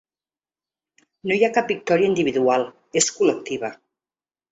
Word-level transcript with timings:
No 1.31 1.35
hi 1.35 1.43
ha 1.47 1.51
cap 1.57 1.69
victòria 1.73 2.09
individual, 2.13 2.65
és 3.03 3.11
col·lectiva. 3.19 3.71